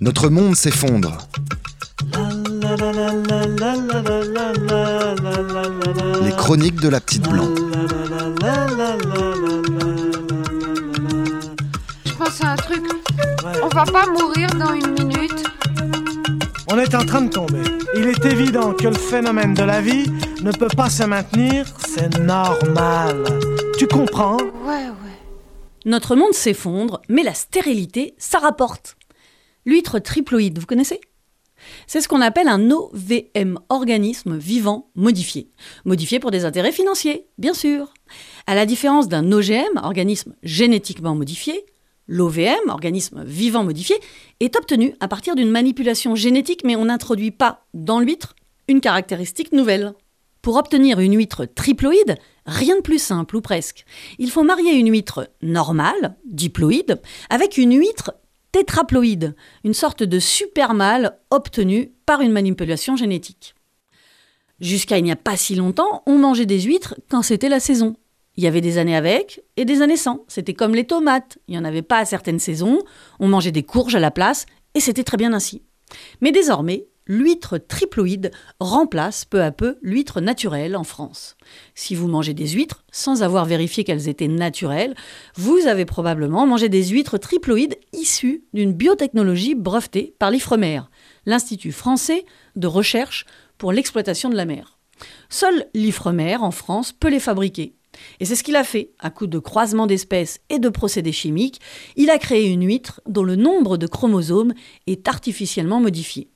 [0.00, 1.18] Notre monde s'effondre.
[6.22, 7.48] Les chroniques de la petite blanc.
[12.04, 12.84] Je pense à un truc.
[13.60, 15.44] On va pas mourir dans une minute.
[16.70, 17.62] On est en train de tomber.
[17.96, 20.06] Il est évident que le phénomène de la vie
[20.42, 23.24] ne peut pas se maintenir, c'est normal.
[23.78, 24.36] Tu comprends?
[24.64, 25.18] Ouais, ouais.
[25.86, 28.97] Notre monde s'effondre, mais la stérilité, ça rapporte.
[29.68, 30.98] L'huître triploïde, vous connaissez?
[31.86, 35.50] C'est ce qu'on appelle un OVM, organisme vivant modifié.
[35.84, 37.92] Modifié pour des intérêts financiers, bien sûr.
[38.46, 41.66] À la différence d'un OGM, organisme génétiquement modifié,
[42.06, 43.96] l'OVM, organisme vivant modifié,
[44.40, 48.36] est obtenu à partir d'une manipulation génétique, mais on n'introduit pas dans l'huître
[48.68, 49.92] une caractéristique nouvelle.
[50.40, 53.84] Pour obtenir une huître triploïde, rien de plus simple ou presque.
[54.18, 58.14] Il faut marier une huître normale, diploïde, avec une huître
[58.52, 59.34] tétraploïde,
[59.64, 63.54] une sorte de super mâle obtenu par une manipulation génétique.
[64.60, 67.96] Jusqu'à il n'y a pas si longtemps, on mangeait des huîtres quand c'était la saison.
[68.36, 70.24] Il y avait des années avec et des années sans.
[70.28, 71.38] C'était comme les tomates.
[71.48, 72.80] Il n'y en avait pas à certaines saisons.
[73.18, 75.62] On mangeait des courges à la place et c'était très bien ainsi.
[76.20, 81.36] Mais désormais, l'huître triploïde remplace peu à peu l'huître naturelle en France.
[81.74, 84.94] Si vous mangez des huîtres sans avoir vérifié qu'elles étaient naturelles,
[85.34, 90.82] vous avez probablement mangé des huîtres triploïdes issues d'une biotechnologie brevetée par l'IFREMER,
[91.26, 92.24] l'Institut français
[92.56, 93.24] de recherche
[93.56, 94.78] pour l'exploitation de la mer.
[95.30, 97.74] Seul l'IFREMER en France peut les fabriquer.
[98.20, 98.90] Et c'est ce qu'il a fait.
[98.98, 101.60] À coup de croisement d'espèces et de procédés chimiques,
[101.96, 104.54] il a créé une huître dont le nombre de chromosomes
[104.86, 106.28] est artificiellement modifié.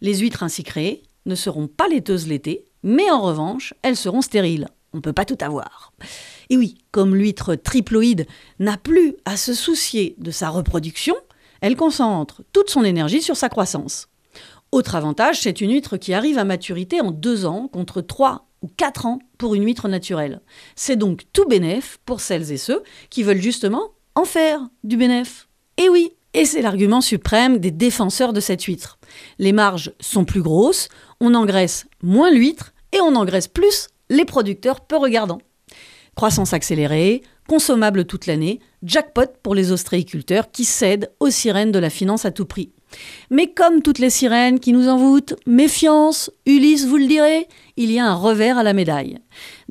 [0.00, 4.68] Les huîtres ainsi créées ne seront pas laiteuses l'été, mais en revanche, elles seront stériles.
[4.92, 5.92] On ne peut pas tout avoir.
[6.48, 8.26] Et oui, comme l'huître triploïde
[8.58, 11.14] n'a plus à se soucier de sa reproduction,
[11.60, 14.08] elle concentre toute son énergie sur sa croissance.
[14.72, 18.68] Autre avantage, c'est une huître qui arrive à maturité en deux ans contre trois ou
[18.68, 20.40] quatre ans pour une huître naturelle.
[20.74, 25.48] C'est donc tout bénéf pour celles et ceux qui veulent justement en faire du bénéf.
[25.76, 28.98] Et oui, et c'est l'argument suprême des défenseurs de cette huître.
[29.38, 30.88] Les marges sont plus grosses,
[31.18, 35.40] on engraisse moins l'huître et on engraisse plus les producteurs peu regardants.
[36.14, 41.90] Croissance accélérée, consommable toute l'année, jackpot pour les ostréiculteurs qui cèdent aux sirènes de la
[41.90, 42.70] finance à tout prix.
[43.30, 47.48] Mais comme toutes les sirènes qui nous envoûtent, méfiance, Ulysse vous le direz,
[47.78, 49.18] il y a un revers à la médaille.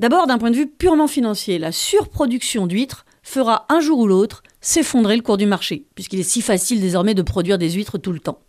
[0.00, 4.42] D'abord, d'un point de vue purement financier, la surproduction d'huîtres fera un jour ou l'autre
[4.60, 8.12] s'effondrer le cours du marché, puisqu'il est si facile désormais de produire des huîtres tout
[8.12, 8.40] le temps.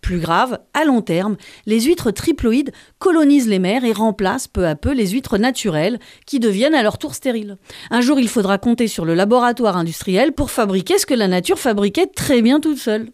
[0.00, 4.76] Plus grave, à long terme, les huîtres triploïdes colonisent les mers et remplacent peu à
[4.76, 7.56] peu les huîtres naturelles qui deviennent à leur tour stériles.
[7.90, 11.58] Un jour, il faudra compter sur le laboratoire industriel pour fabriquer ce que la nature
[11.58, 13.10] fabriquait très bien toute seule.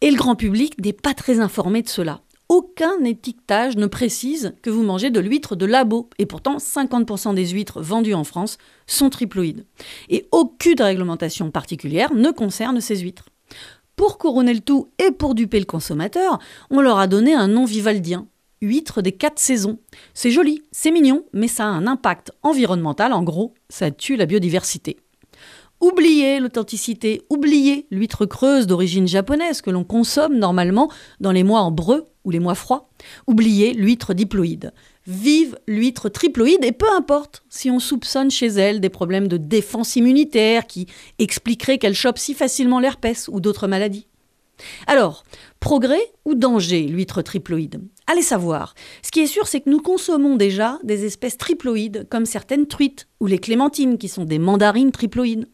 [0.00, 2.20] Et le grand public n'est pas très informé de cela.
[2.48, 6.08] Aucun étiquetage ne précise que vous mangez de l'huître de labo.
[6.18, 9.66] Et pourtant, 50% des huîtres vendues en France sont triploïdes.
[10.08, 13.26] Et aucune réglementation particulière ne concerne ces huîtres.
[13.96, 16.38] Pour couronner le tout et pour duper le consommateur,
[16.70, 18.26] on leur a donné un nom vivaldien,
[18.62, 19.78] huître des quatre saisons.
[20.14, 24.26] C'est joli, c'est mignon, mais ça a un impact environnemental, en gros, ça tue la
[24.26, 24.96] biodiversité.
[25.80, 30.90] Oubliez l'authenticité, oubliez l'huître creuse d'origine japonaise que l'on consomme normalement
[31.20, 32.90] dans les mois en breu ou les mois froids.
[33.28, 34.72] Oubliez l'huître diploïde.
[35.06, 39.94] Vive l'huître triploïde et peu importe si on soupçonne chez elle des problèmes de défense
[39.94, 40.86] immunitaire qui
[41.20, 44.08] expliqueraient qu'elle chope si facilement l'herpès ou d'autres maladies.
[44.88, 45.22] Alors,
[45.60, 47.80] progrès ou danger, l'huître triploïde?
[48.08, 48.74] Allez savoir.
[49.02, 53.06] Ce qui est sûr, c'est que nous consommons déjà des espèces triploïdes, comme certaines truites,
[53.20, 55.46] ou les clémentines, qui sont des mandarines triploïdes.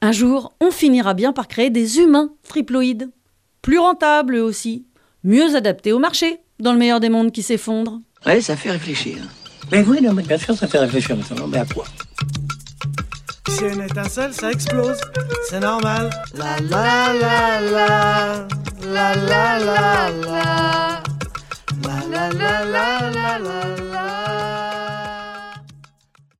[0.00, 3.10] Un jour, on finira bien par créer des humains triploïdes.
[3.62, 4.86] Plus rentables eux aussi,
[5.24, 8.00] mieux adaptés au marché, dans le meilleur des mondes qui s'effondre.
[8.24, 9.18] Ouais, ça fait réfléchir.
[9.72, 11.46] Mais oui, non, mais bien sûr, ça fait réfléchir maintenant.
[11.48, 11.84] Mais à quoi?
[13.48, 15.00] Si une étincelle, ça explose.
[15.48, 16.10] C'est normal.
[16.34, 18.48] La la la la.
[18.92, 21.02] La la la la.
[21.82, 24.27] La la la la la la la.